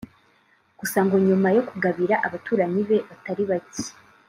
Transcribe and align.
Gusa 0.79 0.99
ngo 1.05 1.15
nyuma 1.27 1.47
yo 1.55 1.63
kugabira 1.69 2.15
abaturanyi 2.27 2.81
be 2.89 2.97
batari 3.09 3.43
bake 3.49 3.85